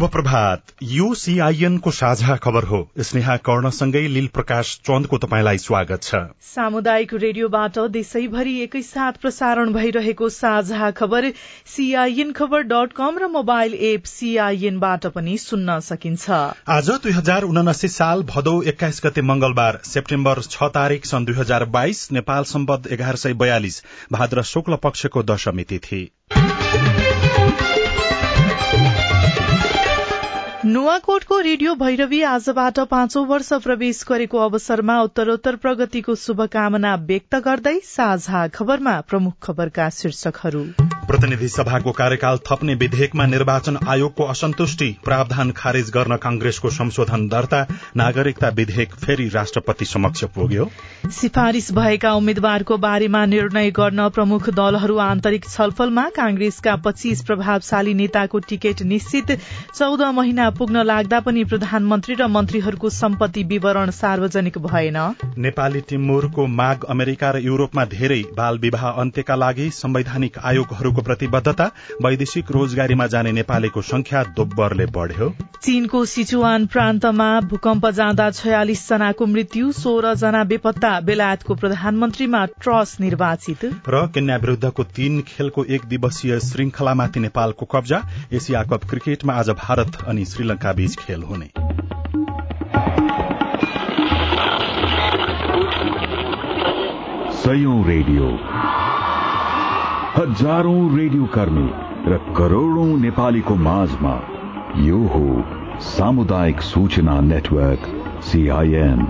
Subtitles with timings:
[0.00, 6.02] शुभ प्रभात यो सीआईएन को साझा खबर हो। स्नेहा कर्णसँगै लील प्रकाश चन्दको तपाईँलाई स्वागत
[6.02, 11.28] छ। सामुदायिक रेडियोबाट देशैभरि एकैसाथ प्रसारण भइरहेको साझा खबर
[11.74, 16.30] सीआईएन खबर डट कम र मोबाइल एप सीआईएनबाट पनि सुन्न सकिन्छ।
[16.70, 21.64] आज दुई हजार उनासी साल भदौ एक्काइस गते मंगलबार सेप्टेम्बर छ तारीक सन् दुई हजार
[21.76, 26.02] बाइस नेपाल सम्बद्ध एघार सय बयालिस भाद्र शुक्ल पक्षको दशमी तिथि।
[30.80, 38.46] नुवाकोटको रेडियो भैरवी आजबाट पाँचौं वर्ष प्रवेश गरेको अवसरमा उत्तरोत्तर प्रगतिको शुभकामना व्यक्त गर्दै साझा
[38.54, 40.64] खबरमा प्रमुख खबरका शीर्षकहरू।
[41.10, 47.62] प्रतिनिधि सभाको कार्यकाल थप्ने विधेयकमा निर्वाचन आयोगको असन्तुष्टि प्रावधान खारेज गर्न कांग्रेसको संशोधन दर्ता
[47.96, 50.68] नागरिकता विधेयक फेरि राष्ट्रपति समक्ष पुग्यो।
[51.10, 58.82] सिफारिश भएका उम्मेद्वारको बारेमा निर्णय गर्न प्रमुख दलहरू आन्तरिक छलफलमा कांग्रेसका पच्चीस प्रभावशाली नेताको टिकट
[58.84, 59.36] निश्चित।
[59.74, 65.00] चौध महिना पुग्न लाग्दा पनि प्रधानमन्त्री र मन्त्रीहरूको सम्पत्ति विवरण सार्वजनिक भएन।
[65.38, 71.70] नेपाली टिम्बुरको माग अमेरिका र युरोपमा धेरै बाल विवाह अन्त्यका लागि संवैधानिक आयोगहरूको प्रतिबद्धता
[72.04, 75.28] वैदेशिक रोजगारीमा जाने नेपालीको संख्या दोब्बरले बढ़्यो।
[75.62, 83.64] चीनको सिचुवान प्रान्तमा भूकम्प जाँदा छयालिस जनाको मृत्यु सोह्र जना बेपत्ता बेलायतको प्रधानमन्त्रीमा ट्रस निर्वाचित।
[83.88, 89.98] र केन्या विरूद्धको तीन खेलको एक दिवसीय श्रृंखलामाथि नेपालको कब्जा एसिया कप क्रिकेटमा आज भारत
[90.06, 91.50] अनि श्रीलंका बीच खेल हुने।
[97.40, 98.26] सयौं रेडियो।
[100.12, 101.66] हजारौं रेडियो कर्मी
[102.12, 104.14] र करोड़ौं नेपालीको माझमा
[104.86, 105.22] यो हो
[105.88, 107.86] सामुदायिक सूचना नेटवर्क
[108.30, 109.04] सीआईएन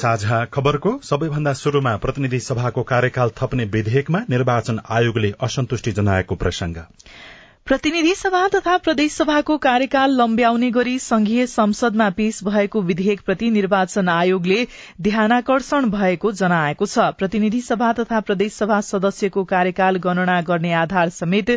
[0.00, 6.82] साझा खबरको सबैभन्दा शुरूमा प्रतिनिधि सभाको कार्यकाल थप्ने विधेयकमा निर्वाचन आयोगले असन्तुष्टि जनाएको प्रसंग
[7.66, 14.66] प्रतिनिधि सभा तथा प्रदेश सभाको कार्यकाल लम्ब्याउने गरी संघीय संसदमा पेश भएको विधेयकप्रति निर्वाचन आयोगले
[15.00, 21.50] ध्यानाकर्षण भएको जनाएको छ। प्रतिनिधि सभा तथा प्रदेश सभा सदस्यको कार्यकाल गणना गर्ने आधार समेत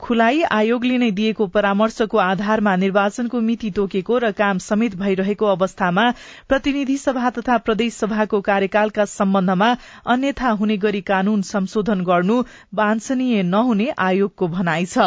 [0.00, 6.02] खुलाई आयोगले नै दिएको परामर्शको आधारमा निर्वाचनको मिति तोकेको र काम समेत भइरहेको अवस्थामा
[6.48, 9.68] प्रतिनिधि सभा तथा प्रदेश सभाको कार्यकालका सम्बन्धमा
[10.14, 12.36] अन्यथा हुने गरी कानून संशोधन गर्नु
[12.80, 15.06] वाञ्छनीय नहुने आयोगको भनाइ छ।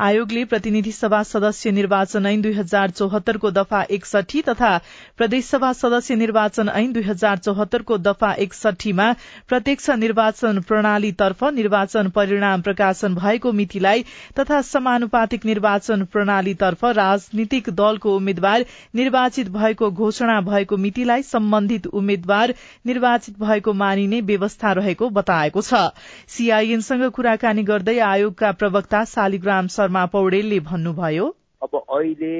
[0.00, 4.72] आयोगले प्रतिनिधि सभा सदस्य निर्वाचन ऐन दुई हजार चौहत्तरको दफा एकसठी तथा
[5.18, 9.12] प्रदेश सभा सदस्य निर्वाचन ऐन दुई हजार चौहत्तरको दफा एकसठीमा
[9.48, 14.04] प्रत्यक्ष निर्वाचन प्रणालीतर्फ निर्वाचन परिणाम प्रकाशन भएको मितिलाई
[14.38, 18.64] तथा समानुपातिक निर्वाचन प्रणालीतर्फ राजनीतिक दलको उम्मेद्वार
[18.94, 22.54] निर्वाचित भएको घोषणा भएको मितिलाई सम्बन्धित उम्मेद्वार
[22.86, 25.82] निर्वाचित भएको मानिने व्यवस्था रहेको बताएको छ।
[26.28, 32.36] सीआईएनसँग कुराकानी गर्दै आयोगका प्रवक्ता शालिग्राम शर्मा पौडेलले भन्नुभयो अब अहिले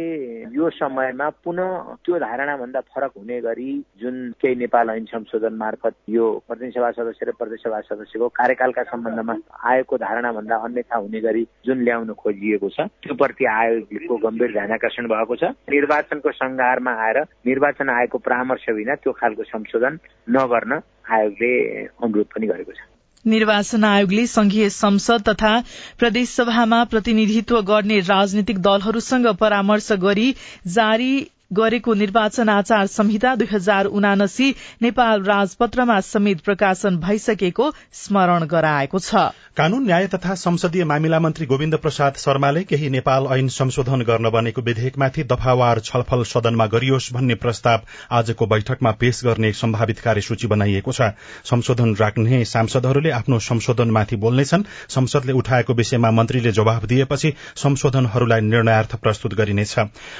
[0.57, 5.95] यो समयमा पुनः त्यो धारणा भन्दा फरक हुने गरी जुन केही नेपाल ऐन संशोधन मार्फत
[6.09, 9.35] यो प्रतिनिधि सभा सदस्य र प्रदेश सभा सदस्यको कार्यकालका सम्बन्धमा
[9.71, 14.73] आयोगको धारणा भन्दा अन्यथा हुने गरी जुन ल्याउन खोजिएको छ त्यो प्रति आयोगको गम्भीर ध्यान
[14.73, 17.21] आकर्षण भएको छ। निर्वाचनको संघारमा आएर
[17.51, 19.99] निर्वाचन आयोगको परामर्श बिना त्यो खालको संशोधन
[20.31, 20.81] नगर्न
[21.13, 21.53] आयोगले
[21.85, 22.90] अनुरोध पनि गरेको छ।
[23.27, 25.59] निर्वाचन आयोगले संघीय संसद तथा
[25.99, 30.35] प्रदेशसभामा प्रतिनिधित्व गर्ने राजनीतिक दलहरूसँग परामर्श गरी
[30.71, 31.13] जारी
[31.51, 34.51] गरेको निर्वाचन आचार संहिता दुई हजार उनासी
[34.83, 39.15] नेपाल राजपत्रमा समेत प्रकाशन भइसकेको स्मरण गराएको छ।
[39.57, 44.63] कानून न्याय तथा संसदीय मामिला मन्त्री गोविन्द प्रसाद शर्माले केही नेपाल ऐन संशोधन गर्न बनेको
[44.63, 47.81] विधेयकमाथि दफावार छलफल सदनमा गरियोस् भन्ने प्रस्ताव
[48.13, 51.11] आजको बैठकमा पेश गर्ने सम्भावित कार्यसूची बनाइएको छ।
[51.45, 59.35] संशोधन राख्ने सांसदहरूले आफ्नो संशोधनमाथि बोल्नेछन्। संसदले उठाएको विषयमा मन्त्रीले जवाब दिएपछि संशोधनहरूलाई निर्णयार्थ प्रस्तुत
[59.35, 59.75] गरिनेछ।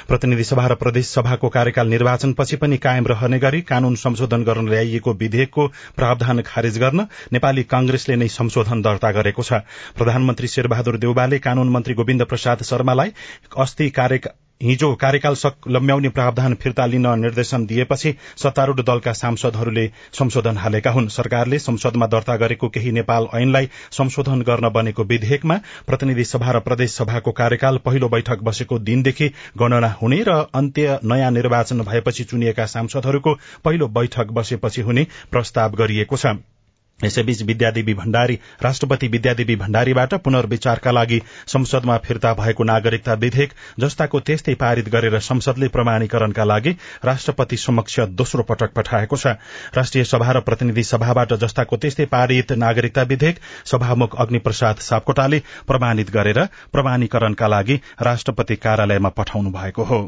[0.07, 5.13] प्रतिनिधि सभा र प्रदेश सभाको कार्यकाल निर्वाचनपछि पनि कायम रहने गरी कानून संशोधन गर्न ल्याइएको
[5.15, 9.61] विधेयकको प्रावधान खारेज गर्न नेपाली कांग्रेसले नै संशोधन दर्ता गरेको छ।
[9.97, 13.13] प्रधानमन्त्री शेरबहादुर देउवाले कानून मन्त्री गोविन्द प्रसाद शर्मालाई
[13.57, 13.89] अस्ति
[14.61, 15.35] हिजो कार्यकाल
[15.67, 22.35] लम्ब्याउने प्रावधान फिर्ता लिन निर्देशन दिएपछि सत्तारूढ़ दलका सांसदहरूले संशोधन हालेका हुन्। सरकारले संसदमा दर्ता
[22.35, 28.09] गरेको केही नेपाल ऐनलाई संशोधन गर्न बनेको विधेयकमा प्रतिनिधि सभा र प्रदेश सभाको कार्यकाल पहिलो
[28.09, 34.81] बैठक बसेको दिनदेखि गणना हुने र अन्त्य नयाँ निर्वाचन भएपछि चुनिएका सांसदहरूको पहिलो बैठक बसेपछि
[34.81, 36.37] हुने प्रस्ताव गरिएको छ।
[37.03, 44.53] यसैबीच विद्यादेवी भण्डारी राष्ट्रपति विद्यादेवी भण्डारीबाट पुनर्विचारका लागि संसदमा फिर्ता भएको नागरिकता विधेयक जस्ताको त्यस्तै
[44.55, 46.75] पारित गरेर संसदले प्रमाणीकरणका लागि
[47.05, 49.27] राष्ट्रपति समक्ष दोस्रो पटक पठाएको छ।
[49.75, 56.45] राष्ट्रिय सभा र प्रतिनिधि सभाबाट जस्ताको त्यस्तै पारित नागरिकता विधेयक सभामुख अग्निप्रसाद सापकोटाले प्रमाणित गरेर
[56.71, 60.01] प्रमाणीकरणका लागि राष्ट्रपति कार्यालयमा पठाउनु भएको हो।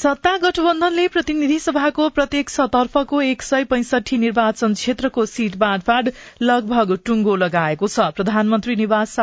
[0.00, 6.10] सत्ता गठबन्धनले प्रतिनिधि सभाको प्रत्येक तर्फको एक सय पैंसठी निर्वाचन क्षेत्रको सीट बाँडफाँड
[6.42, 9.16] लगभग टुंगो लगाएको छ। प्रधानमन्त्री निवास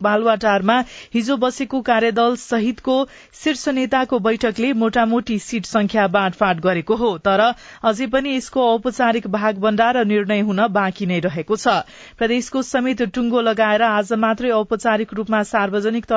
[0.00, 0.78] बालुवाटारमा
[1.14, 2.96] हिजो बसेको कार्यदल सहितको
[3.42, 7.46] शीर्ष नेताको बैठकले मोटामोटी सीट संख्या बाँडफाँड गरेको हो। तर
[7.84, 11.80] अझै पनि यसको औपचारिक भागभण्डा र निर्णय हुन बाँकी नै रहेको छ।
[12.16, 16.14] प्रदेशको समेत टुंगो लगाएर आज मात्रै औपचारिक रूपमा सार्वजनिक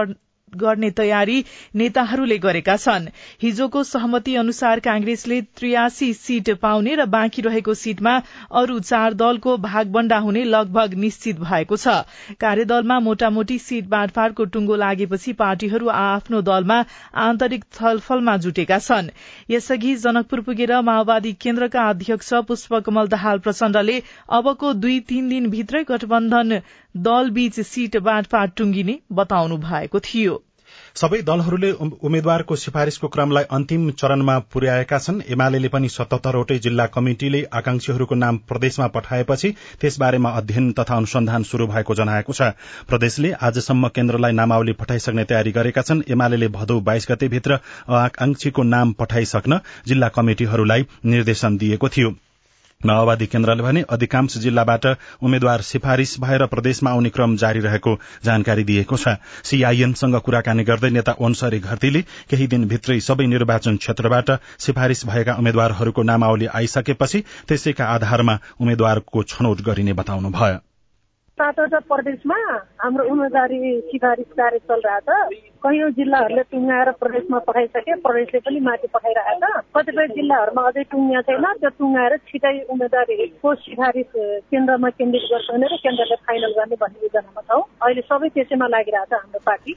[0.56, 1.44] गर्ने तयारी
[1.76, 3.08] नेताहरूले गरेका छन्।
[3.42, 8.16] हिजोको सहमति अनुसार कांग्रेसले त्रियासी सीट पाउने र बाँकी रहेको सीटमा
[8.54, 11.88] अरू चार दलको भागबण्डा हुने लगभग निश्चित भएको छ।
[12.40, 16.84] कार्यदलमा मोटामोटी सीट बाँडफाँडको टुंगो लागेपछि पार्टीहरू आफ्नो दलमा
[17.20, 19.10] आन्तरिक छलफलमा जुटेका छन्।
[19.50, 24.02] यसअघि जनकपुर पुगेर माओवादी केन्द्रका अध्यक्ष पुष्पकमल दाहाल प्रचण्डले
[24.32, 26.60] अबको दुई तीन दिनभित्रै गठबन्धन
[26.96, 30.42] दलबीच सीट बाँडफाँड टुंगिने बताउनु भएको थियो।
[30.96, 38.16] सबै दलहरूले उम्मेद्वारको सिफारिशको क्रमलाई अन्तिम चरणमा पुर्याएका छन्। एमाले पनि सतहत्तरवटै जिल्ला कमिटिले आकांक्षीहरूको
[38.16, 39.52] नाम प्रदेशमा पठाएपछि
[39.82, 42.52] त्यसबारेमा अध्ययन तथा अनुसन्धान शुरू भएको जनाएको छ।
[42.90, 47.60] प्रदेशले आजसम्म केन्द्रलाई नामावली पठाइसक्ने तयारी गरेका छन्। एमाले भदौ बाइस गतेभित्र
[48.02, 52.16] आकांक्षीको नाम पठाइसक्न जिल्ला कमिटिहरूलाई निर्देशन दिएको थियो।
[52.86, 54.86] माओवादी केन्द्रले भने अधिकांश जिल्लाबाट
[55.22, 61.16] उम्मेद्वार सिफारिश भएर प्रदेशमा आउने क्रम जारी रहेको जानकारी दिएको छ। सीआईएनसँग कुराकानी गर्दै नेता
[61.20, 69.24] ओन्सरी घरतीले केही दिनभित्रै सबै निर्वाचन क्षेत्रबाट सिफारिश भएका उम्मेद्वारहरूको नामावली आइसकेपछि त्यसैका आधारमा उम्मेद्वारको
[69.24, 70.73] छनौट गरिने बताउनुभयो।
[71.34, 72.36] सातवटा प्रदेशमा
[72.82, 73.60] हाम्रो उम्मेदवारी
[73.90, 75.08] सिफारिस कार्य चलिरहेछ।
[75.66, 79.44] कैयौँ जिल्लाहरूले टुङ्गाएर प्रदेशमा पठाइसके प्रदेशले पनि माथि पठाइरहेछ।
[79.74, 84.12] कतिपय जिल्लाहरूमा अझै टुङ्गा छैन। त्यो टुङ्गाएर छिटै उम्मेदवारीको सिफारिस
[84.54, 89.42] केन्द्रमा केन्द्रित गर्छ भनेर केन्द्रले फाइनल गर्ने भन्ने योजनामा छौँ। अहिले सबै त्यसैमा लागिरहेछ हाम्रो
[89.50, 89.74] पार्टी।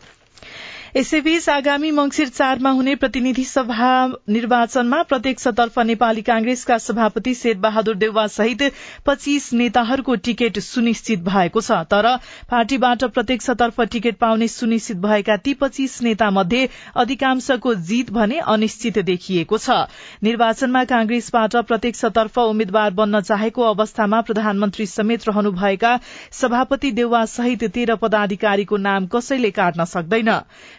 [0.96, 3.88] यसैबीच आगामी मंगिर चारमा हुने प्रतिनिधि सभा
[4.28, 8.62] निर्वाचनमा प्रत्यक्षतर्फ नेपाली कांग्रेसका सभापति शेरबहादुर देउवा सहित
[9.06, 12.08] पच्चीस नेताहरूको टिकट सुनिश्चित भएको छ। तर
[12.50, 19.58] पार्टीबाट प्रत्यक्षतर्फ टिकट पाउने सुनिश्चित भएका ती पच्चीस नेता मध्ये अधिकांशको जीत भने अनिश्चित देखिएको
[19.58, 19.76] छ।
[20.22, 25.93] निर्वाचनमा कांग्रेसबाट प्रत्यक्षतर्फ उम्मेद्वार बन्न चाहेको अवस्थामा प्रधानमन्त्री समेत रहनुभएका
[26.40, 30.34] सभापति देउवा सहित तेह्र पदाधिकारीको नाम कसैले काट्न सक्दैन।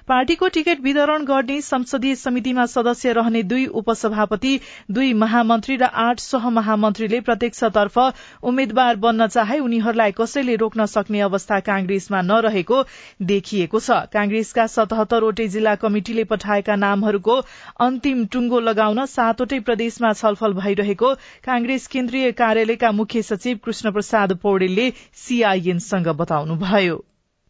[0.07, 4.59] पार्टीको टिकट वितरण गर्ने संसदीय समितिमा सदस्य रहने दुई उपसभापति
[4.91, 7.97] दुई महामन्त्री र आठ सहमहामन्त्रीले प्रत्यक्षतर्फ
[8.43, 12.83] उम्मेद्वार बन्न चाहे उनीहरूलाई कसैले रोक्न सक्ने अवस्था कांग्रेसमा नरहेको
[13.23, 17.37] देखिएको छ। कांग्रेसका सतहत्तरवटै जिल्ला कमिटिले पठाएका नामहरूको
[17.81, 21.13] अन्तिम टुंगो लगाउन सातवटै प्रदेशमा छलफल भइरहेको
[21.45, 24.89] कांग्रेस केन्द्रीय कार्यालयका मुख्य सचिव कृष्ण प्रसाद पौडेलले
[25.25, 27.03] सीआईएनसँग बताउनुभयो।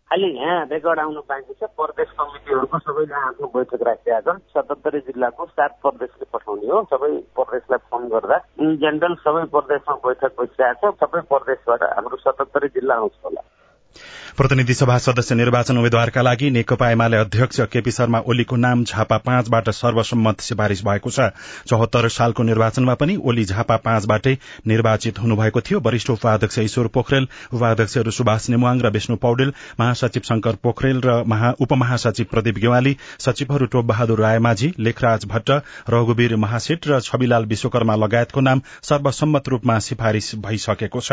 [0.07, 5.45] अहिले यहाँ रेकर्ड आउनु बाँकी छ प्रदेश समितिहरूको सबैले आफ्नो बैठक राखिरहेका छन्। सतहत्तरी जिल्लाको
[5.51, 11.03] सात प्रदेशले पठाउने हो। सबै प्रदेशलाई फोन गर्दा इन जेनरल सबै प्रदेशमा बैठक बसिरहेको छ।
[11.03, 13.41] सबै प्रदेशबाट हाम्रो सतहत्तरी जिल्ला आउँछ होला।
[14.37, 19.69] प्रतिनिधि सभा सदस्य निर्वाचन उम्मेद्वारका लागि नेकपा एमाले अध्यक्ष केपी शर्मा ओलीको नाम झापा पाँचबाट
[19.71, 21.29] सर्वसम्मत सिफारिश भएको छ।
[21.67, 24.37] चौहत्तर सालको निर्वाचनमा पनि ओली झापा पाँचबाटै
[24.67, 30.55] निर्वाचित हुनुभएको थियो। वरिष्ठ उपाध्यक्ष ईश्वर पोखरेल उपाध्यक्षहरू सुभाष नेमुवाङ र विष्णु पौडेल महासचिव शंकर
[30.63, 31.17] पोखरेल र
[31.59, 35.51] उपमहासचिव प्रदीप गेवाली सचिवहरू टोप बहादुर रायमाझी लेखराज भट्ट
[35.89, 41.11] रघुवीर महासेट र छविलाल विश्वकर्मा लगायतको नाम सर्वसम्मत रूपमा सिफारिश भइसकेको छ।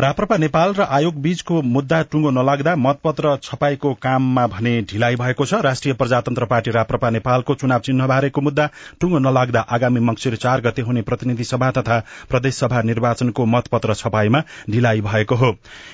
[0.00, 5.60] राप्रपा नेपाल र आयोग बीचको मुद्दा टुङ्गो नलाग्दा मतपत्र छपाईको काममा भने ढिलाइ भएको छ।
[5.64, 8.68] राष्ट्रिय प्रजातन्त्र पार्टी राप्रपा नेपालको चुनाव चिन्ह बारेको मुद्दा
[9.00, 11.98] टुङ्गो नलाग्दा आगामी मंगिर चार गते हुने प्रतिनिधि सभा तथा
[12.30, 15.50] प्रदेश सभा निर्वाचनको मतपत्र छपाईमा ढिलाइ भएको हो।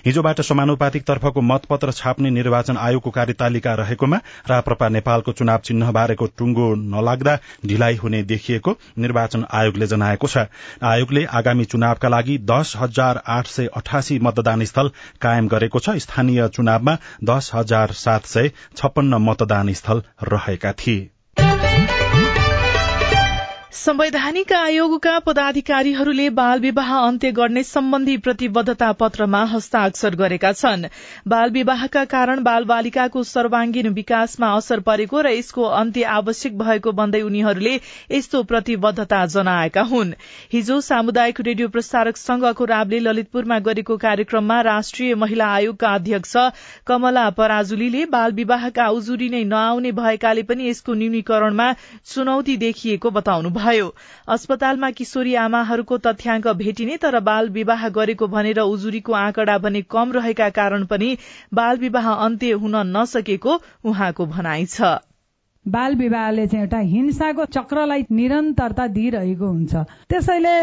[0.06, 4.16] हिजोबाट समानुपातिक तर्फको मतपत्र छाप्ने निर्वाचन आयोगको कार्यतालिका रहेकोमा
[4.50, 10.46] राप्रपा नेपालको चुनाव चिन्ह बारेको टुङ्गो नलाग्दा ढिलाइ हुने देखिएको निर्वाचन आयोगले जनाएको छ।
[10.84, 14.90] आयोगले आगामी चुनावका लागि दश हजार आठ सय अठासी मतदान स्थल
[15.20, 21.08] कायम गरेको छ। स्थानीय चुनावमा दस हजार सात सय छप्पन्न मतदान स्थल रहेका थिए।
[23.72, 30.86] संवैधानिक आयोगका पदाधिकारीहरूले बाल विवाह अन्त्य गर्ने सम्बन्धी प्रतिबद्धता पत्रमा हस्ताक्षर गरेका छन्।
[31.28, 37.20] बाल विवाहका कारण बाल बालिकाको सर्वाङ्गीन विकासमा असर परेको र यसको अन्त्य आवश्यक भएको भन्दै
[37.22, 37.74] उनीहरूले
[38.12, 40.12] यस्तो प्रतिबद्धता जनाएका हुन्।
[40.52, 46.36] हिजो सामुदायिक रेडियो प्रसारक संघको राबले ललितपुरमा गरेको कार्यक्रममा राष्ट्रिय महिला आयोगका अध्यक्ष
[46.86, 51.72] कमला पराजुलीले बाल विवाहका उजुरी नै नआउने भएकाले पनि यसको न्यूनीकरणमा
[52.14, 53.88] चुनौती देखिएको बताउनु भयो।
[54.28, 60.48] अस्पतालमा किशोरी आमाहरूको तथ्याङ्क भेटिने तर बाल विवाह गरेको भनेर उजुरीको आँकडा भने कम रहेका
[60.56, 61.16] कारण पनि
[61.54, 64.96] बाल विवाह अन्त्य हुन नसकेको उहाँको भनाइ छ।
[65.66, 69.74] बाल विवाहले चाहिँ एउटा हिंसाको चक्रलाई निरन्तरता दिइरहेको हुन्छ।
[70.08, 70.54] त्यसैले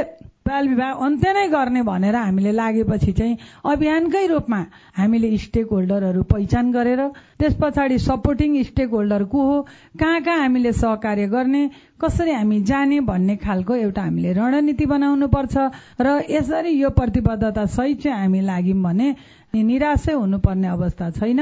[0.48, 3.38] बाल विवाह अन्त्य नै गर्ने भनेर हामीले लागेपछि चाहिँ
[3.72, 4.60] अभियानकै रूपमा
[4.98, 7.01] हामीले स्टेक होल्डरहरू पहिचान गरेर
[7.39, 9.62] त्यस पछाडि सपोर्टिङ स्टेक होल्डर को हो
[10.00, 11.63] कहाँ कहाँ हामीले सहकार्य गर्ने
[12.01, 15.58] कसरी हामी जाने भन्ने खालको एउटा हामीले रणनीति बनाउनु पर्छ
[16.01, 19.16] र यसरी यो प्रतिबद्धता सहित चाहिँ हामी लाग्यौँ भने
[19.58, 21.39] निराशै हुनुपर्ने अवस्था छैन।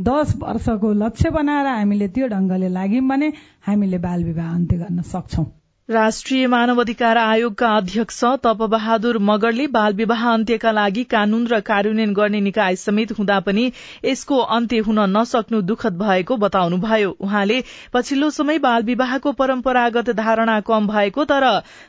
[0.00, 3.32] दस वर्षको लक्ष्य बनाएर हामीले त्यो ढंगले लाग्यौँ भने
[3.66, 5.44] हामीले बाल विवाह अन्त्य गर्न सक्छौं।
[5.88, 12.14] राष्ट्रिय मानव अधिकार आयोगका अध्यक्ष तप बहादुर मगरले बाल विवाह अन्त्यका लागि कानून र कार्यान्वयन
[12.14, 13.70] गर्ने निकाय समेत हुँदा पनि
[14.04, 17.62] यसको अन्त्य हुन नसक्नु दुखद भएको बताउनुभयो। उहाँले
[17.92, 21.46] पछिल्लो समय बाल विवाहको परम्परागत धारणा कम भएको तर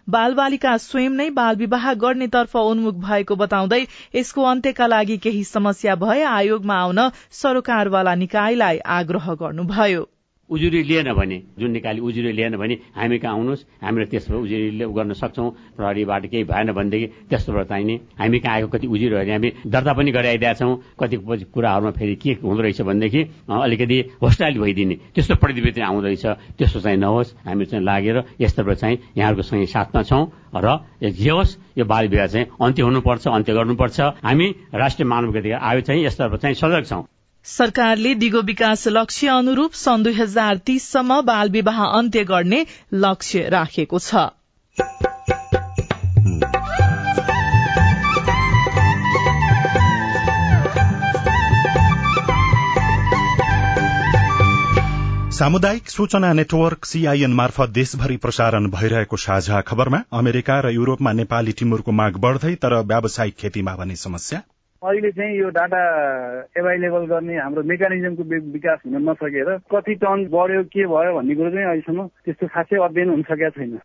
[0.09, 3.81] बाल बालिका स्वयं नै बाल विवाह गर्नेतर्फ उन्मुख भएको बताउँदै
[4.15, 10.05] यसको अन्त्यका लागि केही समस्या भए आयोगमा आउन सरोकारवाला निकायलाई आग्रह गर्नुभयो।
[10.49, 13.65] उजुरी लिएन भने जुन निकाली उजुरी लिएन भने हामी कहाँ आउनुहोस्?
[13.83, 18.67] हामीले त्यसबाट उजुरी गर्न सक्छौँ। प्रहरीबाट केही भएन भनेदेखि त्यस्तोबाट चाहिने हामी कहाँ आएको?
[18.67, 21.15] कति उजुरीहरू हामी दर्ता पनि गराइदिएका छौँ। कति
[21.51, 26.25] कुराहरूमा फेरि के हुँदो रहेछ भनेदेखि अलिकति होस्टाइल भइदिने। त्यस्तो प्रतिवेदन आउँदैछ
[26.57, 30.23] त्यस्तो चाहिँ नहोस्। हामी चाहिँ लागेर यस्तोबाट चाहिँ यहाँहरूको सँगै साथमा छौँ
[30.55, 35.59] र जे होस् यो बाल विवाह चाहिँ अन्त्य हुनुपर्छ अन्त्य गर्नुपर्छ। हामी राष्ट्रिय मानव अधिकार
[35.59, 37.03] आयोग चाहिँ यस्तोबाट चाहिँ सजग छौँ।
[37.47, 43.99] सरकारले दिगो विकास लक्ष्य अनुरूप सन् दुई हजार तीससम्म बाल विवाह अन्त्य गर्ने लक्ष्य राखेको
[43.99, 44.25] छ।
[55.31, 61.91] सामुदायिक सूचना नेटवर्क सीआईएन मार्फत देशभरि प्रसारण भइरहेको साझा खबरमा अमेरिका र युरोपमा नेपाली टिमुरको
[61.91, 64.41] माग बढ़दै तर व्यावसायिक खेतीमा भने समस्या।
[64.83, 65.77] अहिले चाहिँ यो डाटा
[66.59, 71.65] एभाइलेबल गर्ने हाम्रो मेकानिजमको विकास हुन नसकेर कति टन बढ्यो के भयो भन्ने कुरो चाहिँ
[71.65, 73.79] अहिलेसम्म त्यस्तो खासै अध्ययन हुन सकेका छैन।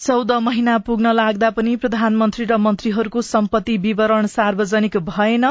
[0.00, 5.44] चौध महिना पुग्न लाग्दा पनि प्रधानमन्त्री र मन्त्रीहरूको सम्पत्ति विवरण सार्वजनिक भएन।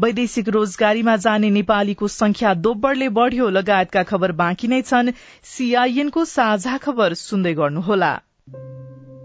[0.00, 5.14] वैदेशिक रोजगारीमा जाने नेपालीको संख्या दोब्बरले बढ़्यो। लगायतका खबर बाँकी नै छन्।
[5.44, 8.12] सीआईएनको साझा खबर सुन्दै गर्नुहोला।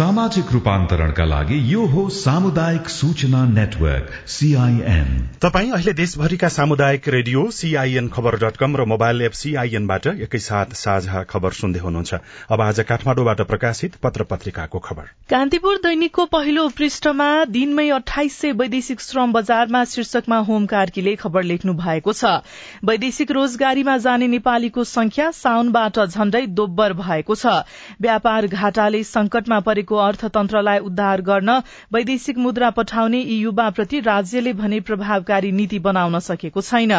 [0.00, 5.08] सामाजिक रूपान्तरणका लागि यो हो सामुदायिक सूचना नेटवर्क सीआईएन
[5.42, 11.22] तपाई अहिले देशभरिका सामुदायिक रेडियो सीआईएन खबर डट कम र मोबाइल एप सीआईएनबाट एकैसाथ साझा
[11.24, 12.14] खबर सुन्दै हुनुहुन्छ।
[12.50, 19.00] अब आज काठमाडौँबाट प्रकाशित पत्र पत्रिकाको खबर। कान्तिपुर दैनिकको पहिलो पृष्ठमा दिनमै अठाइस सय वैदेशिक
[19.00, 22.32] श्रम बजारमा शीर्षकमा होम कार्कीले खबर लेख्नु भएको छ।
[22.84, 27.60] वैदेशिक रोजगारीमा जाने नेपालीको संख्या साउनबाट झण्डै दोब्बर भएको छ।
[28.00, 31.50] व्यापार घाटाले संकटमा परेको अर्थतन्त्रलाई उद्धार गर्न
[31.92, 36.92] वैदेशिक मुद्रा पठाउने यी युवाप्रति राज्यले भने प्रभावकारी नीति बनाउन सकेको छैन।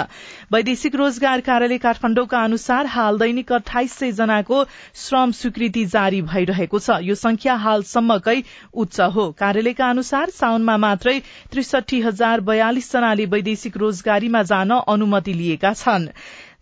[0.54, 4.64] वैदेशिक रोजगार कार्यालय काठमाडौँका अनुसार हाल दैनिक अठाइस सय जनाको
[4.96, 8.44] श्रम स्वीकृति जारी भइरहेको छ। यो संख्या हालसम्मकै
[8.76, 11.20] उच्च हो। कार्यालयका अनुसार साउनमा मात्रै
[11.52, 16.08] त्रिसठी हजार बयालिस जनाले वैदेशिक रोजगारीमा जान अनुमति लिएका छन्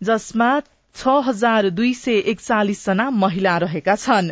[0.02, 0.50] जसमा
[0.96, 4.30] छ हजार दुई सय एकचालिस जना महिला रहेका छन्।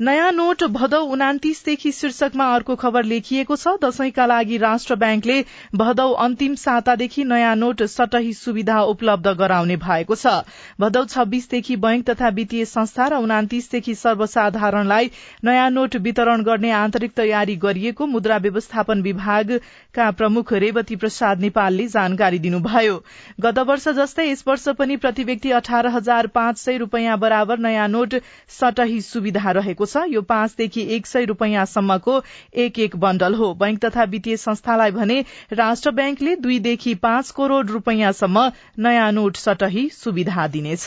[0.00, 5.34] नयाँ नोट भदौ उनातिसदेखि शीर्षकमा अर्को खबर लेखिएको छ। दशैंका लागि राष्ट्र ब्याङ्कले
[5.76, 10.32] भदौ अन्तिम सातादेखि नयाँ नोट सटही सुविधा उपलब्ध गराउने भएको छ।
[10.80, 15.10] भदौ छब्बीसदेखि बैंक तथा वित्तीय संस्था र उनातिसदेखि सर्वसाधारणलाई
[15.44, 22.38] नयाँ नोट वितरण गर्ने आन्तरिक तयारी गरिएको मुद्रा व्यवस्थापन विभागका प्रमुख रेवती प्रसाद नेपालले जानकारी
[22.38, 22.96] दिनुभयो।
[23.40, 27.88] गत वर्ष जस्तै यस वर्ष पनि प्रति व्यक्ति अठार हजार पाँच सय रूपियाँ बराबर नयाँ
[27.90, 28.20] नोट
[28.60, 32.14] सटही सुविधा रहेको छ। यो पाँचदेखि एक सय रूपियाँसम्मको
[32.56, 35.20] एक एक बण्डल हो। बैंक तथा वित्तीय संस्थालाई भने
[35.54, 40.86] राष्ट्र ब्याङ्कले दुईदेखि पाँच करोड़ रूपियाँसम्म नयाँ नोट सटही सुविधा दिनेछ।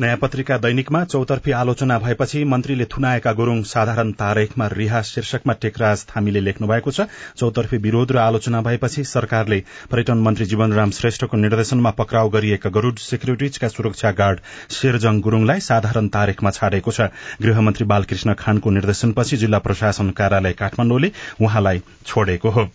[0.00, 6.40] नयाँ पत्रिका दैनिकमा चौतर्फी आलोचना भएपछि मन्त्रीले थुनाएका गुरूङ साधारण तारेखमा रिहा शीर्षकमा टेकराज थामीले
[6.40, 7.06] लेख्नु भएको छ।
[7.36, 13.68] चौतर्फी विरोध र आलोचना भएपछि सरकारले पर्यटन मन्त्री जीवनराम श्रेष्ठको निर्देशनमा पक्राउ गरिएका गरूड सेक्युरिटीजका
[13.68, 14.40] सुरक्षा गार्ड
[14.72, 17.08] शेरजङ गुरूङलाई साधारण तारेखमा छाडेको छ।
[17.42, 22.68] गृहमन्त्री बालकृष्ण खानको निर्देशनपछि जिल्ला प्रशासन कार्यालय काठमाडौँले उहाँलाई छोडेको हो।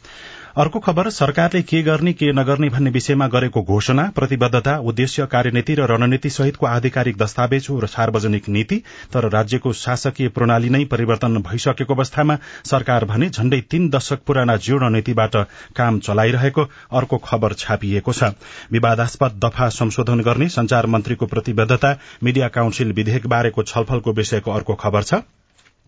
[0.58, 5.86] अर्को खबर सरकारले के गर्ने के नगर्ने भन्ने विषयमा गरेको घोषणा प्रतिबद्धता उद्देश्य कार्यनीति र
[5.92, 8.82] रणनीति सहितको आधिकारिक दस्तावेज हो र सार्वजनिक नीति
[9.14, 14.92] तर राज्यको शासकीय प्रणाली नै परिवर्तन भइसकेको अवस्थामा सरकार भने झण्डै तीन दशक पुराना जीर्ण
[14.92, 15.36] नीतिबाट
[15.78, 18.34] काम चलाइरहेको अर्को खबर छापिएको छ।
[18.72, 25.04] विवादास्पद दफा संशोधन गर्ने संचार मन्त्रीको प्रतिबद्धता मिडिया काउन्सिल विधेयक बारेको छलफलको विषयको अर्को खबर
[25.04, 25.22] छ।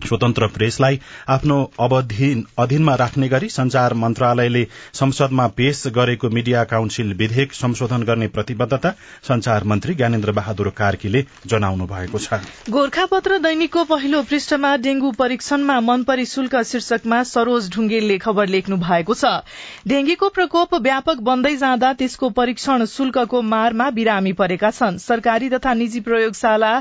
[0.07, 8.03] स्वतन्त्र प्रेसलाई आफ्नो अधीनमा राख्ने गरी संचार मन्त्रालयले संसदमा पेश गरेको मिडिया काउन्सिल विधेयक संशोधन
[8.03, 8.93] गर्ने प्रतिबद्धता
[9.27, 16.25] संचार मन्त्री ज्ञानेन्द्र बहादुर कार्कीले जनाउनु भएको छ। गोर्खापत्र दैनिकको पहिलो पृष्ठमा डेंगू परीक्षणमा मनपरी
[16.25, 19.43] शुल्क शीर्षकमा सरोज ढुंगेलले खबर लेख्नु भएको छ।
[19.87, 25.99] डेंगीको प्रकोप व्यापक बन्दै जाँदा त्यसको परीक्षण शुल्कको मारमा बिरामी परेका छन्। सरकारी तथा निजी
[26.01, 26.73] प्रयोगशाला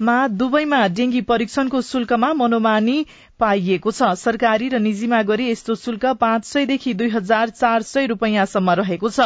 [0.00, 3.04] मा दुवैमा डेंगी परीक्षणको शुल्कमा मनोमानी
[3.40, 8.70] पाइएको छ। सरकारी र निजीमा गरी यस्तो शुल्क पाँच सयदेखि दुई हजार चार सय रूपियाँसम्म
[8.72, 9.20] रहेको छ।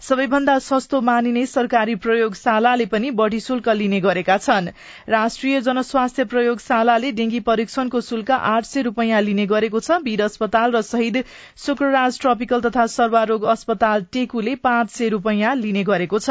[0.00, 4.68] सबैभन्दा सस्तो मानिने सरकारी प्रयोगशालाले पनि बढ़ी शुल्क लिने गरेका छन्।
[5.08, 10.82] राष्ट्रिय जनस्वास्थ्य प्रयोगशालाले डेंगी परीक्षणको शुल्क आठ सय रूपियाँ लिने गरेको छ। वीर अस्पताल र
[10.84, 11.22] शहीद
[11.58, 16.30] शुक्रराज ट्रपिकल तथा सर्वारोग अस्पताल टेकुले पाँच सय रूपियाँ लिने गरेको छ।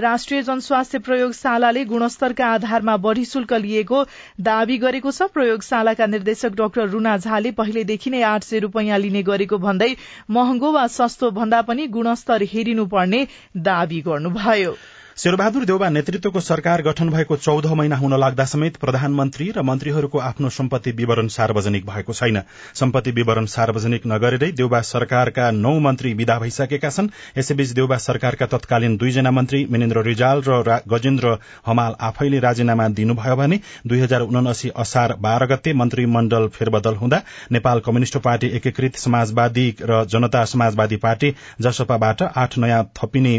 [0.00, 4.04] राष्ट्रिय जनस्वास्थ्य प्रयोगशालाले गुणस्तरका आधारमा बढ़ी शुल्क लिएको
[4.42, 9.58] दावी गरेको छ। प्रयोगशालाका निर्देशक डाक्टर रूना झाले पहिलेदेखि नै आठ सय रूपियाँ लिने गरेको
[9.66, 9.92] भन्दै
[10.30, 13.26] महँगो वा सस्तो भन्दा पनि गुणस्तर हेरिनुपर्ने
[13.66, 14.74] दावी गर्नुभयो।
[15.16, 20.48] शेरबहादुर देउबा नेतृत्वको सरकार गठन भएको चौध महिना हुन लाग्दा समेत प्रधानमन्त्री र मन्त्रीहरूको आफ्नो
[20.48, 22.40] सम्पत्ति विवरण सार्वजनिक भएको छैन।
[22.74, 28.96] सम्पत्ति विवरण सार्वजनिक नगरेरै देउबा सरकारका नौ मन्त्री विदा भइसकेका छन्। यसैबीच देउबा सरकारका तत्कालीन
[28.96, 35.14] दुईजना मन्त्री मिनेन्द्र रिजाल र गजेन्द्र हमाल आफैले राजीनामा दिनुभयो भने दुई हजार उनासी असार
[35.20, 37.20] बाह्र गते मन्त्रीमण्डल फेरबदल हुँदा
[37.52, 43.38] नेपाल कम्युनिष्ट पार्टी एकीकृत समाजवादी र जनता समाजवादी पार्टी जसपाबाट आठ नयाँ थपिने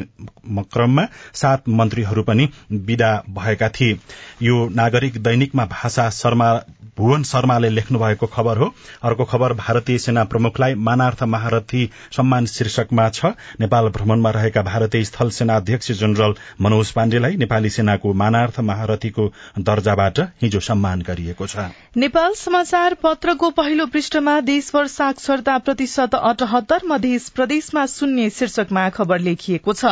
[0.70, 3.98] क्रममा सात मन्त्रीहरू पनि विदा भएका थिए।
[4.42, 6.54] यो नागरिक दैनिकमा भाषा शर्मा
[6.98, 8.66] भुवन शर्माले लेख्नु भएको खबर हो।
[9.04, 13.26] अर्को खबर भारतीय सेना प्रमुखलाई मानार्थ महारथी सम्मान शीर्षकमा छ।
[13.60, 19.28] नेपाल भ्रमणमा रहेका भारतीय स्थल सेना अध्यक्ष जनरल मनोज पाण्डेलाई नेपाली सेनाको मानार्थ महारथीको
[19.60, 21.66] दर्जाबाट हिजो सम्मान गरिएको छ।
[21.98, 29.74] नेपाल समाचार पत्रको पहिलो पृष्ठमा देशभर साक्षरता प्रतिशत अठहत्तर मध्य प्रदेशमा शून्य शीर्षकमा खबर लेखिएको
[29.74, 29.86] छ।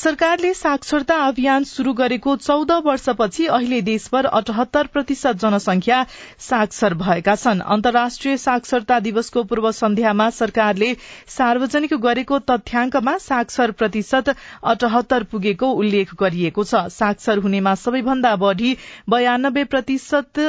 [0.00, 5.98] सरकारले साक्षरता अभियान शुरू गरेको चौध वर्षपछि अहिले देशभर अठहत्तर प्रतिशत जनसंख्या
[6.40, 10.88] साक्षर भएका छन्। अन्तर्राष्ट्रिय साक्षरता दिवसको पूर्व सन्ध्यामा सरकारले
[11.28, 14.34] सार्वजनिक गरेको तथ्याङ्कमा साक्षर प्रतिशत
[14.64, 18.76] अठहत्तर पुगेको उल्लेख गरिएको छ। साक्षर हुनेमा सबैभन्दा बढ़ी
[19.10, 20.44] बयानब्बे प्रतिशत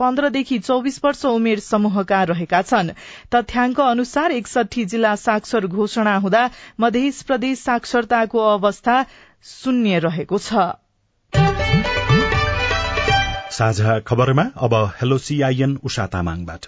[0.00, 2.90] पन्ध्रदेखि चौविस वर्ष उमेर समूहका रहेका छन्।
[3.34, 6.42] तथ्याङ्क अनुसार एकसठी जिल्ला साक्षर घोषणा हुँदा
[6.80, 8.96] मध्य प्रदेश साक्षरताको अवस्था
[9.44, 10.68] शून्य रहेको छ।
[13.52, 16.66] साझा खबरमा अब हेलो सीआईएन उषा तामाङबाट।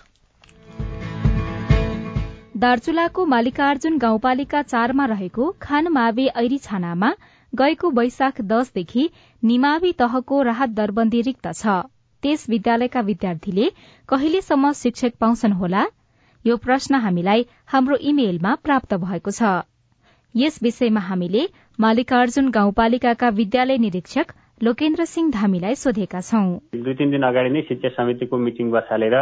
[2.57, 7.11] दार्चुलाको मालिकार्जुन गाउँपालिका चारमा रहेको खानमावे ऐरी छानामा
[7.53, 9.09] गएको वैशाख दशदेखि
[9.43, 11.81] निमावी तहको राहत दरबन्दी रिक्त छ।
[12.23, 13.69] त्यस विद्यालयका विद्यार्थीले
[14.09, 15.85] कहिलेसम्म शिक्षक पाउँछन् होला?
[16.45, 19.51] यो प्रश्न हामीलाई हाम्रो इमेलमा प्राप्त भएको छ।
[20.35, 21.43] यस विषयमा हामीले
[21.79, 24.33] मालिकार्जुन गाउँपालिकाका विद्यालय निरीक्षक
[24.65, 26.47] लोकेन्द्र सिंह धामीलाई सोधेका छौं।
[26.83, 29.15] दुई तिन दिन अगाडि नै शिक्षा समितिको मिटिङ बसालेर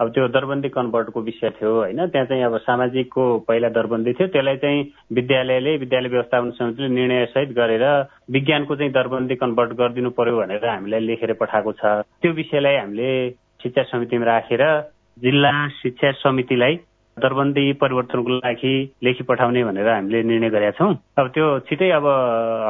[0.00, 2.00] अब त्यो दरबन्दी कन्भर्टको विषय थियो होइन?
[2.08, 4.80] त्यहाँ चाहिँ अब सामाजिकको पहिला दरबन्दी थियो। त्यसलाई चाहिँ
[5.12, 7.84] विद्यालयले विद्यालय व्यवस्थापन समितिले निर्णय सहित गरेर
[8.30, 13.12] विज्ञानको चाहिँ दरबन्दी कन्भर्ट गरिदिनु पर्यो भनेर हामीलाई लेखेर पठाएको छ। त्यो विषयलाई हामीले
[13.62, 14.64] शिक्षा समितिमा राखेर
[15.20, 16.74] जिल्ला शिक्षा समितिलाई
[17.16, 18.74] दरबन्दी परिवर्तनको लागि
[19.04, 22.06] लेखी पठाउने भनेर हामीले निर्णय गरेका छौँ। अब त्यो छिटै अब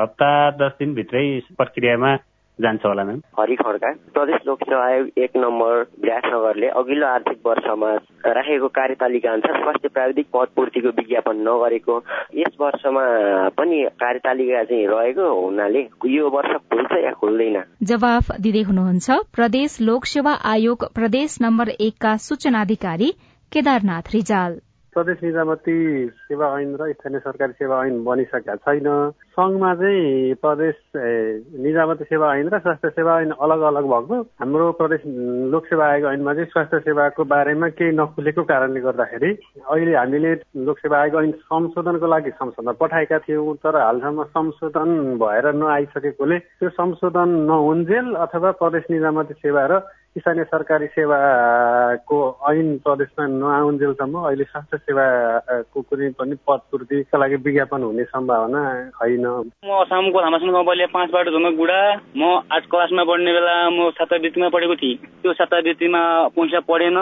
[0.03, 0.31] हप्ता
[0.63, 1.27] दस दिनभित्रै
[1.59, 2.15] प्रक्रियामा
[2.59, 7.91] जान्छ होला म्याम। हरि खड्का प्रदेश लोकसेवा आयोग एक नम्बर विराटनगरले अघिल्लो आर्थिक वर्षमा
[8.39, 11.99] राखेको कार्यतालिका अनुसार स्वास्थ्य प्राविधिक पद पूर्तिको विज्ञापन नगरेको
[12.39, 13.05] यस वर्षमा
[13.59, 17.63] पनि कार्यतालिका चाहिँ रहेको हुनाले यो वर्ष खुल्छ या खुल्दैन?
[17.83, 23.11] जवाफ दिँदै हुनुहुन्छ प्रदेश लोकसेवा आयोग प्रदेश नम्बर एकका सूचनाधिकारी
[23.53, 24.61] केदारनाथ रिजाल।
[24.97, 25.77] प्रदेश निजामती
[26.09, 28.89] सेवा ऐन र स्थानीय सरकारी सेवा ऐन बनिसकेका छैन।
[29.37, 35.03] सङ्घमा चाहिँ प्रदेश निजामती सेवा ऐन र स्वास्थ्य सेवा ऐन अलग अलग भएको। हाम्रो प्रदेश
[35.53, 39.31] लोकसेवा आयोग ऐनमा चाहिँ स्वास्थ्य सेवाको बारेमा केही नखुलेको कारणले गर्दाखेरि
[39.69, 40.33] अहिले हामीले
[40.65, 47.29] लोकसेवा आयोग ऐन संशोधनको लागि संसदमा पठाएका थियौँ तर हालसम्म संशोधन भएर नआइसकेकोले त्यो संशोधन
[47.53, 49.85] नहुन्जेल अथवा प्रदेश निजामती सेवा र
[50.19, 52.19] स्थानीय सरकारी सेवाको
[52.51, 58.63] ऐन प्रदेशमा नआउन्जेलसम्म अहिले स्वास्थ्य सेवाको कुनै पनि पद पूर्तिका लागि विज्ञापन हुने सम्भावना
[58.97, 61.81] छैन म असामको गाउँपालिका पाँचबाट झुमक बुढा
[62.17, 66.03] म आज क्लासमा पढ्ने बेला म छात्रवृत्तिमा पढेको थिएँ। त्यो छात्रवृत्तिमा
[66.37, 66.99] पैसा पढेन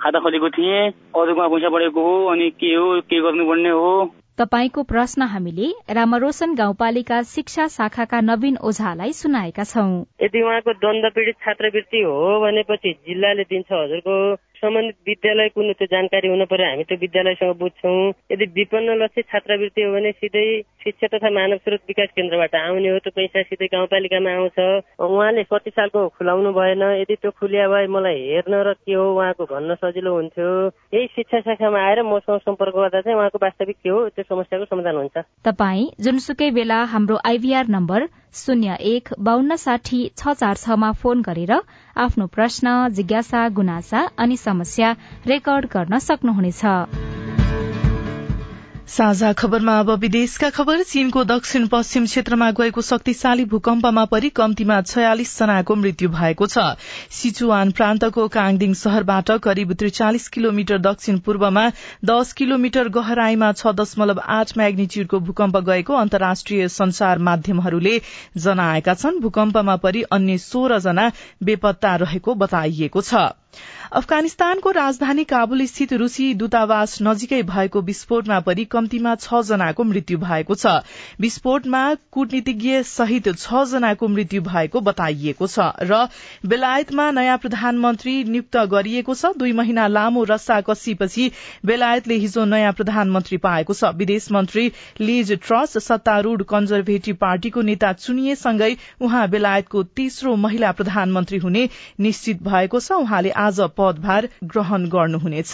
[0.00, 0.88] खाता खोलेको थिएँ
[1.20, 3.92] अरूमा पैसा पढेको हो अनि के हो के गर्नुपर्ने हो।
[4.38, 9.90] तपाईँको प्रश्न हामीले रामरोशन गाउँपालिका शिक्षा शाखाका नवीन ओझालाई सुनाएका छौं।
[10.22, 14.14] यदि उहाँको द्वन्द पीड़ित छात्रवृत्ति हो भनेपछि जिल्लाले दिन्छ हजुरको
[14.58, 19.82] सम्बन्धित विद्यालय कुन त्यो जानकारी हुनु पर्यो हामी त्यो विद्यालयसँग बुझ्छौँ। यदि विपन्न लक्षित छात्रवृत्ति
[19.82, 20.46] हो भने सिधै
[20.84, 24.58] शिक्षा तथा मानव स्रोत विकास केन्द्रबाट आउने हो त्यो पैसा सिधै गाउँपालिकामा आउँछ।
[24.98, 29.44] उहाँले कति सालको खुलाउनु भएन यदि त्यो खुलिया भए मलाई हेर्न र के हो उहाँको
[29.52, 30.50] भन्न सजिलो हुन्थ्यो।
[30.94, 34.96] यही शिक्षा शाखामा आएर मसँग सम्पर्क गर्दा चाहिँ उहाँको वास्तविक के हो त्यो समस्याको समाधान
[34.96, 35.16] हुन्छ।
[35.46, 41.52] तपाई जुनसुकै बेला हाम्रो आइभीआर नम्बर शून्य एक बान्न साठी छ चार छमा फोन गरेर
[41.96, 44.92] आफ्नो प्रश्न जिज्ञासा गुनासा अनि समस्या
[45.26, 46.64] रेकर्ड गर्न सक्नुहुनेछ।
[48.88, 55.32] साझा खबरमा अब विदेशका खबर। चीनको दक्षिण पश्चिम क्षेत्रमा गएको शक्तिशाली भूकम्पमा परि कम्तीमा छयालिस
[55.38, 56.64] जनाको मृत्यु भएको छ।
[57.12, 61.64] सिचुआन प्रान्तको काङदिङ शहरबाट करिब त्रिचालिस किलोमिटर दक्षिण पूर्वमा
[62.04, 68.00] दश किलोमिटर गहराईमा छ दशमलव आठ म्याग्निच्यूडको भूकम्प गएको अन्तर्राष्ट्रिय संचार माध्यमहरूले
[68.38, 71.10] जनाएका छन्। भूकम्पमा परि अन्य सोह्र जना
[71.42, 73.28] बेपत्ता रहेको बताइएको छ।
[73.98, 80.54] अफगानिस्तानको राजधानी काबुल स्थित रूसी दूतावास नजिकै भएको विस्फोटमा परि कम्तीमा छ जनाको मृत्यु भएको
[80.54, 80.72] छ।
[81.20, 81.80] विस्फोटमा
[82.12, 86.00] कूटनीतिज्ञ सहित छ जनाको मृत्यु भएको बताइएको छ र
[86.46, 91.30] बेलायतमा नयाँ प्रधानमन्त्री नियुक्त गरिएको छ। दुई महिना लामो रस्सा कसीपछि
[91.64, 94.66] बेलायतले हिजो नयाँ प्रधानमन्त्री पाएको छ। विदेश मन्त्री
[95.00, 101.68] लिज ट्रस सत्तारूढ़ कन्जर्भेटिभ पार्टीको नेता चुनिएसँगै उहाँ बेलायतको तेस्रो महिला प्रधानमन्त्री हुने
[102.00, 105.52] निश्चित भएको छ। उहाँले आज पदभार ग्रहण गर्नुहुनेछ।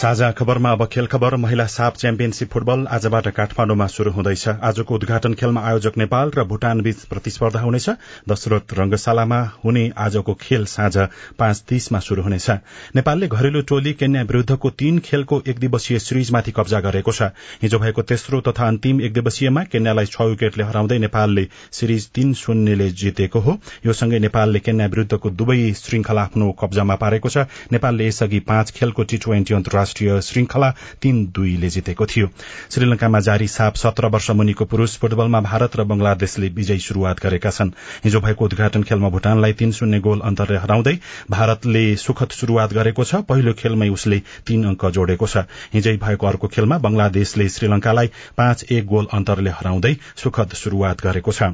[0.00, 5.34] साझा खबरमा अब खेल खबर महिला साप च्याम्पियनशीप फुटबल आजबाट काठमाडौँमा शुरू हुँदैछ। आजको उद्घाटन
[5.34, 7.88] खेलमा आयोजक नेपाल र भूटान बीच प्रतिस्पर्धा हुनेछ।
[8.28, 10.96] दशरथ रंगशालामा हुने आजको खेल साँझ
[11.38, 12.50] पाँच तीसमा शुरू हुनेछ।
[12.96, 17.28] नेपालले घरेलु टोली केन्या विरूद्धको तीन खेलको एक दिवसीय सिरिजमाथि कब्जा गरेको छ।
[17.60, 22.88] हिजो भएको तेस्रो तथा अन्तिम एक दिवसीयमा केन्यालाई छ विकेटले हराउँदै नेपालले सिरिज तीन शून्यले
[22.96, 28.40] जितेको हो। यो सँगै नेपालले केन्या विरूद्धको दुवै श्रृंखला आफ्नो कब्जामा पारेको छ। नेपालले यसअघि
[28.48, 30.70] पाँच खेलको टी ट्वेन्टी अन्तर्राष्ट्रिय राष्ट्रिय श्रृंखला
[31.02, 32.26] तीन दुईले जितेको थियो।
[32.70, 37.70] श्रीलंकामा जारी साप सत्र वर्ष मुनिको पुरूष फुटबलमा भारत र बंगलादेशले विजयी शुरूआत गरेका छन्।
[38.04, 40.94] हिजो भएको उद्घाटन खेलमा भूटानलाई तीन शून्य गोल अन्तरले हराउँदै
[41.30, 45.42] भारतले सुखद शुरूआत गरेको छ। पहिलो खेलमै उसले तीन अंक जोडेको छ।
[45.74, 48.06] हिजै भएको अर्को खेलमा बंगलादेशले श्रीलंकालाई
[48.38, 51.50] पाँच एक गोल अन्तरले हराउँदै सुखद शुरूआत गरेको छ।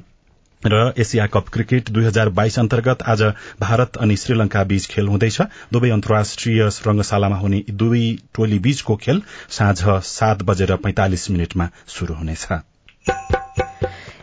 [0.63, 3.23] र एसिया कप क्रिकेट दुई हजार बाइस अन्तर्गत आज
[3.61, 5.41] भारत अनि श्रीलंका बीच खेल हुँदैछ।
[5.73, 12.49] दुवै अन्तर्राष्ट्रिय रंगशालामा हुने दुवै टोली बीचको खेल साँझ सात बजेर पैंतालिस मिनटमा शुरू हुनेछ।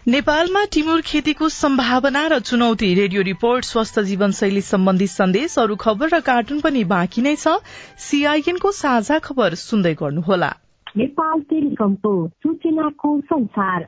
[0.08, 6.20] नेपालमा टिमुर खेतीको सम्भावना र चुनौती। रेडियो रिपोर्ट स्वस्थ जीवनशैली सम्बन्धी सन्देश अरू खबर र
[6.20, 7.56] कार्टुन पनि बाँकी नै छ।
[8.00, 10.52] सीआईएनको साझा खबर सुन्दै गर्नुहोला।
[10.98, 13.88] नेपाल टेलिकमको सूचनाको संसार।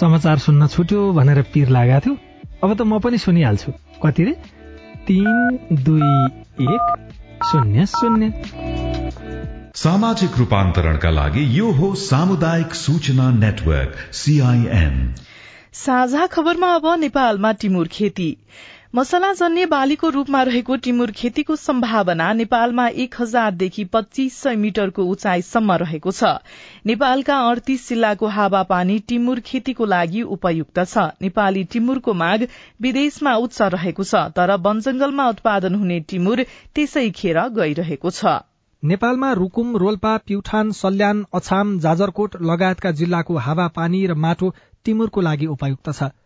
[0.00, 2.14] समाचार सुन्न छुट्यो भनेर पिर लागेको थियो।
[2.64, 3.72] अब त म पनि सुनिहाल्छु।
[4.04, 4.32] कति रे?
[5.06, 6.10] तिन दुई
[6.68, 6.84] एक
[7.44, 8.32] शून्य शून्य।
[9.74, 15.14] सामाजिक रूपान्तरणका लागि यो हो सामुदायिक सूचना नेटवर्क सीआईएन
[15.72, 18.28] साझा खबरमा अब नेपालमा टिमुर खेती।
[18.96, 26.12] मसलाजन्य बालीको रूपमा रहेको टिमुर खेतीको सम्भावना नेपालमा एक हजारदेखि पच्चीस सय मिटरको उचाइसम्म रहेको
[26.12, 26.30] छ।
[26.86, 32.46] नेपालका अडतीस जिल्लाको हावापानी टिमुर खेतीको लागि उपयुक्त छ। नेपाली टिमुरको माग
[32.80, 38.36] विदेशमा उच्च रहेको छ तर वनजंगलमा उत्पादन हुने टिमुर त्यसै खेर गइरहेको छ।
[38.82, 44.54] नेपालमा रुकुम रोल्पा प्युठान सल्यान अछाम जाजरकोट लगायतका जिल्लाको हावापानी र माटो
[44.84, 46.16] टिमुरको लागि उपयुक्त छ।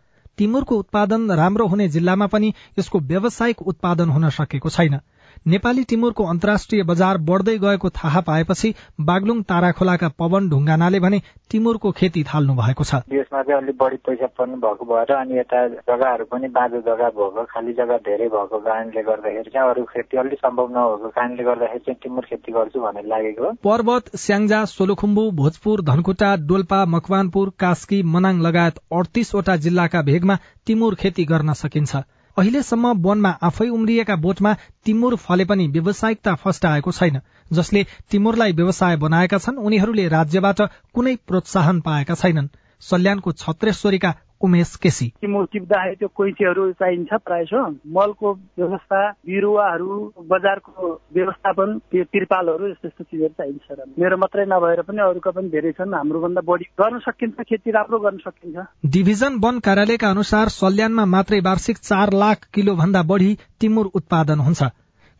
[0.40, 5.00] तिमुरको उत्पादन राम्रो हुने जिल्लामा पनि यसको व्यावसायिक उत्पादन हुन सकेको छैन।
[5.46, 12.22] नेपाली टिमुरको अन्तर्राष्ट्रिय बजार बढ़दै गएको थाहा पाएपछि बागलुङ ताराखोलाका पवन ढुङ्गानाले भने टिमुरको खेती
[12.24, 16.48] थाल्नु भएको छ। देशमा चाहिँ अलिक बढी पैसा पर्नु भएको भएर अनि यता जग्गाहरू पनि
[16.50, 21.08] बाँझो जग्गा भएको खाली जग्गा धेरै भएको कारणले गर्दाखेरि चाहिँ अरू खेती अलिक सम्भव नभएको
[21.10, 27.52] कारणले गर्दाखेरि चाहिँ टिमुर खेती गर्छु भनेर लागेको पर्वत स्याङ्जा सोलुखुम्बु भोजपुर धनकुटा डोल्पा मकवानपुर
[27.60, 32.02] कास्की मनाङ लगायत अडतीसवटा जिल्लाका भेगमा टिमुर खेती गर्न सकिन्छ।
[32.36, 34.52] अहिलेसम्म वनमा आफै उम्रिएका बोटमा
[34.84, 37.20] तिमुर फले पनि व्यावसायिकता फस्टाएको छैन।
[37.52, 40.60] जसले तिमुरलाई व्यवसाय बनाएका छन् उनीहरूले राज्यबाट
[40.94, 48.32] कुनै प्रोत्साहन पाएका छैनन्। सल्यानको छत्रेश्वरीका उमेश केसी। तिमुर टिप्दाखेरि त्यो कोइचीहरू चाहिन्छ प्रायः मलको
[48.58, 49.96] व्यवस्था बिरुवाहरू
[50.30, 55.72] बजारको व्यवस्थापन त्यो तिरपालहरू यस्तो यस्तो चिजहरू चाहिन्छ मेरो मात्रै नभएर पनि अरूका पनि धेरै
[55.72, 61.40] छन्। हाम्रोभन्दा बढी गर्न सकिन्छ खेती राम्रो गर्न सकिन्छ। डिभिजन वन कार्यालयका अनुसार सल्यानमा मात्रै
[61.40, 64.70] वार्षिक चार लाख किलो भन्दा बढ़ी तिमुर उत्पादन हुन्छ।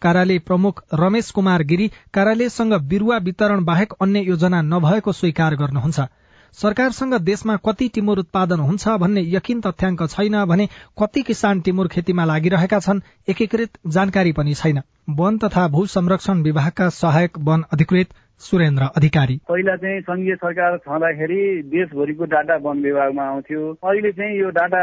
[0.02, 6.08] कार्यालय प्रमुख रमेश कुमार गिरी कार्यालयसँग बिरुवा वितरण बाहेक अन्य योजना नभएको स्वीकार गर्नुहुन्छ।
[6.52, 10.66] सरकारसँग देशमा कति टिमुर उत्पादन हुन्छ भन्ने यकिन तथ्याङ्क छैन भने
[11.02, 16.88] कति किसान टिमुर खेतीमा लागिरहेका छन् एकीकृत जानकारी पनि छैन। वन तथा भू संरक्षण विभागका
[16.96, 18.08] सहायक वन अधिकृत
[18.40, 21.40] सुरेन्द्र अधिकारी। पहिला चाहिँ संघीय सरकार छँदाखेरि
[21.72, 24.80] देशभरिको डाटा वन विभागमा आउँथ्यो। अहिले चाहिँ यो डाटा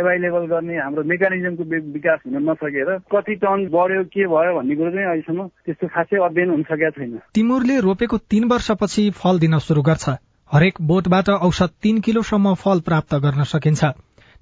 [0.00, 5.06] एभाइलेबल गर्ने हाम्रो मेकानिजमको विकास हुन नसकेर कति टन बढ्यो के भयो भन्ने कुरो चाहिँ
[5.06, 10.08] अहिलेसम्म त्यस्तो खासै अध्ययन हुन सकेका छैन। तिमुरले रोपेको तीन वर्षपछि फल दिन शुरू गर्छ।
[10.52, 13.84] हरेक बोटबाट औसत तीन किलोसम्म फल प्राप्त गर्न सकिन्छ।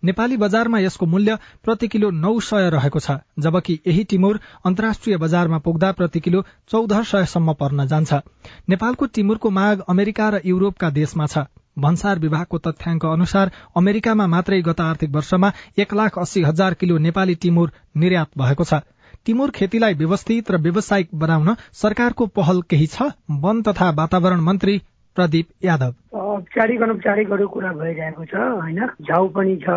[0.04, 5.58] नेपाली बजारमा यसको मूल्य प्रति किलो नौ सय रहेको छ जबकि यही टिमुर अन्तर्राष्ट्रिय बजारमा
[5.58, 8.20] पुग्दा प्रति किलो चौध सयसम्म पर्न जान्छ।
[8.68, 11.44] नेपालको टिमुरको माग अमेरिका र युरोपका देशमा छ।
[11.78, 17.34] भन्सार विभागको तथ्याङ्क अनुसार अमेरिकामा मात्रै गत आर्थिक वर्षमा एक लाख अस्सी हजार किलो नेपाली
[17.42, 18.80] टिमुर निर्यात भएको छ।
[19.26, 23.12] टिमुर खेतीलाई व्यवस्थित र व्यावसायिक बनाउन सरकारको पहल केही छ?
[23.30, 24.80] वन तथा वातावरण मन्त्री
[25.18, 28.80] प्रदीप यादव। औपचारिक अनौपचारिकहरू कुरा भइरहेको छ होइन?
[29.02, 29.68] झाउ पनि छ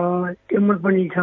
[0.49, 1.17] टेमुर पनि छ।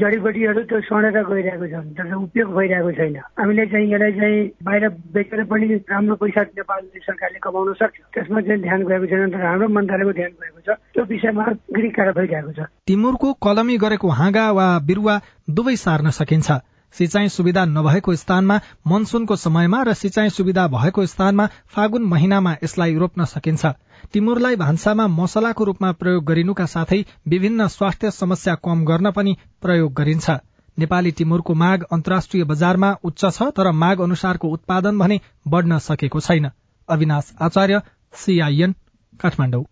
[0.00, 5.44] जडीबुटीहरू त्यो सडेर गइरहेको छ तर उपयोग भइरहेको छैन। हामीले चाहिँ यसलाई चाहिँ बाहिर बेचेर
[5.44, 10.12] पनि राम्रो पैसा नेपाल सरकारले कमाउन सक्छ। त्यसमा चाहिँ ध्यान गएको छैन तर हाम्रो मन्त्रालयको
[10.12, 11.44] ध्यान गएको छ। त्यो विषयमा
[11.76, 15.14] गृह कार्य भइरहेको छ। टिमुरको कलमी गरेको हाँगा वा बिरुवा
[15.50, 16.48] दुवै सार्न सकिन्छ।
[16.94, 23.24] सिंचाई सुविधा नभएको स्थानमा मनसूनको समयमा र सिंचाई सुविधा भएको स्थानमा फागुन महिनामा यसलाई रोप्न
[23.24, 23.66] सकिन्छ।
[24.12, 30.30] टिमुरलाई भान्सामा मसलाको रूपमा प्रयोग गरिनुका साथै विभिन्न स्वास्थ्य समस्या कम गर्न पनि प्रयोग गरिन्छ।
[30.78, 36.50] नेपाली टिमुरको माग अन्तर्राष्ट्रिय बजारमा उच्च छ तर माग अनुसारको उत्पादन भने बढ़न सकेको छैन।
[36.88, 37.82] अविनाश आचार्य
[38.14, 38.74] सीआईएन
[39.20, 39.64] काठमाडौँ।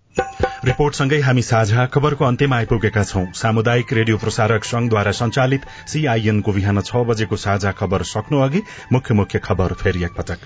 [0.64, 7.02] रिपोर्टसँगै हामी साझा खबरको अन्त्यमा आइपुगेका छौं। सामुदायिक रेडियो प्रसारक संघद्वारा संचालित सीआईएनको बिहान छ
[7.06, 10.38] बजेको साझा खबर सक्नु अघि मुख्य मुख्य खबर फेरि एकपटक।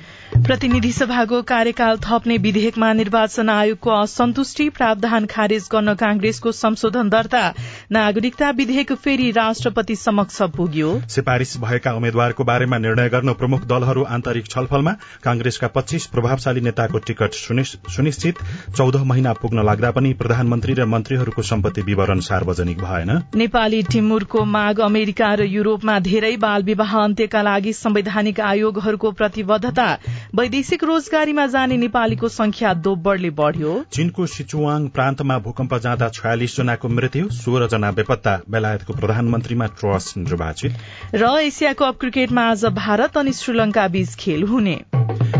[0.46, 7.44] प्रतिनिधि सभाको कार्यकाल थप्ने विधेयकमा निर्वाचन आयोगको असन्तुष्टि प्रावधान खारेज गर्न कांग्रेसको संशोधन दर्ता
[7.92, 14.46] नागरिकता विधेयक फेरि राष्ट्रपति समक्ष पुग्यो। सिफारिश भएका उम्मेद्वारको बारेमा निर्णय गर्न प्रमुख दलहरू आन्तरिक
[14.48, 17.40] छलफलमा कांग्रेसका पच्चीस प्रभावशाली नेताको टिकट
[17.88, 18.44] सुनिश्चित।
[18.76, 24.80] चौध महिना पुग्न लाग्दा पनि प्रधानमन्त्री र मन्त्रीहरूको सम्पत्ति विवरण सार्वजनिक भएन। नेपाली टिमुरको माग
[24.80, 29.88] अमेरिका र युरोपमा धेरै बाल विवाह अन्त्यका लागि संवैधानिक आयोगहरूको प्रतिबद्धता
[30.34, 37.28] वैदेशिक रोजगारीमा जाने नेपालीको संख्या दोब्बरले बढ़्यो। चीनको सिचुवाङ प्रान्तमा भूकम्प जाँदा छयालिस जनाको मृत्यु
[37.30, 40.72] सोह्र जना बेपत्ता बेलायतको प्रधानमन्त्रीमा ट्रस्ट निर्वाचित।
[41.14, 44.78] र एसियाको अप क्रिकेटमा आज भारत अनि श्रीलंका बीच खेल हुने।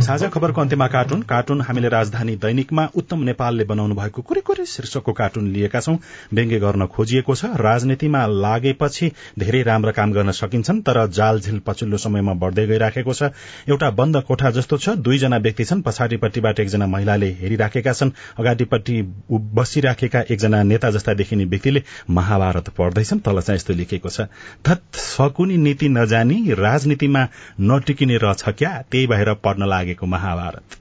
[0.01, 5.13] साझा खबरको अन्त्यमा कार्टुन कार्टुन हामीले राजधानी दैनिकमा उत्तम नेपालले बनाउनु भएको कुरै कुरै शीर्षकको
[5.15, 5.97] कार्टुन लिएका छौं।
[6.35, 12.35] व्यङ्ग्य गर्न खोजिएको छ। राजनीतिमा लागेपछि धेरै राम्रा काम गर्न सकिन्छन् तर जालझिल पछिल्लो समयमा
[12.43, 13.31] बढ़दै गइराखेको छ।
[13.71, 18.97] एउटा बन्द कोठा जस्तो छ। दुईजना व्यक्ति छन्। पछाडिपट्टिबाट एकजना महिलाले हेरिराखेका छन्। अगाडिपट्टि
[19.31, 24.27] बसिराखेका एकजना नेता जस्ता देखिने व्यक्तिले महाभारत पढ्दैछन्। तल चाहिँ यस्तो लेखिएको छ।
[24.67, 27.27] थत सकुनी नीति नजानी राजनीतिमा
[27.61, 28.75] नटिकिने रहेछ क्या?
[28.91, 30.80] त्यही भएर पढ्न लागेको महाभारत।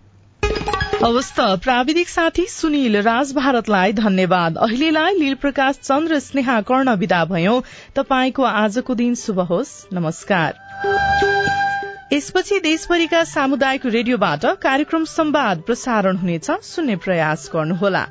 [1.06, 7.64] अवस्थ प्राविधिक साथी सुनिल राज भारतलाई धन्यवाद। अहिलेलाई लील प्रकाश चन्द्र स्नेहा कर्ण विदा भयो।
[7.96, 10.54] तपाईँको आजको दिन शुभ होस्। नमस्कार।
[12.14, 18.06] यसपछि देशभरिका सामुदायिक रेडियोबाट कार्यक्रम संवाद प्रसारण हुनेछ। सुन्ने प्रयास गर्नुहोला।